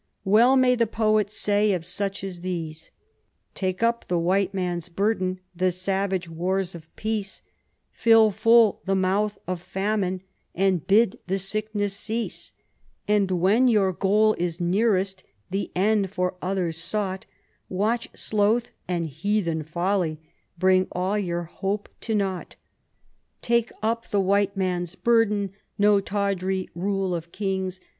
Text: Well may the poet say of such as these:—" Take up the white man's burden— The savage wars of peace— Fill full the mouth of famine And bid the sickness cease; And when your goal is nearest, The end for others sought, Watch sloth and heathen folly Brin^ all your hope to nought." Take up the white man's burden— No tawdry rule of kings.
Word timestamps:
Well 0.25 0.57
may 0.57 0.73
the 0.73 0.87
poet 0.87 1.29
say 1.29 1.73
of 1.73 1.85
such 1.85 2.23
as 2.23 2.41
these:—" 2.41 2.89
Take 3.53 3.83
up 3.83 4.07
the 4.07 4.17
white 4.17 4.51
man's 4.51 4.89
burden— 4.89 5.41
The 5.55 5.69
savage 5.71 6.27
wars 6.27 6.73
of 6.73 6.87
peace— 6.95 7.43
Fill 7.91 8.31
full 8.31 8.81
the 8.85 8.95
mouth 8.95 9.37
of 9.45 9.61
famine 9.61 10.23
And 10.55 10.87
bid 10.87 11.19
the 11.27 11.37
sickness 11.37 11.93
cease; 11.95 12.51
And 13.07 13.29
when 13.29 13.67
your 13.67 13.93
goal 13.93 14.33
is 14.39 14.59
nearest, 14.59 15.23
The 15.51 15.69
end 15.75 16.09
for 16.09 16.33
others 16.41 16.77
sought, 16.79 17.27
Watch 17.69 18.09
sloth 18.15 18.71
and 18.87 19.05
heathen 19.05 19.61
folly 19.61 20.19
Brin^ 20.59 20.87
all 20.91 21.19
your 21.19 21.43
hope 21.43 21.87
to 22.01 22.15
nought." 22.15 22.55
Take 23.43 23.71
up 23.83 24.07
the 24.09 24.19
white 24.19 24.57
man's 24.57 24.95
burden— 24.95 25.51
No 25.77 25.99
tawdry 25.99 26.71
rule 26.73 27.13
of 27.13 27.31
kings. 27.31 27.79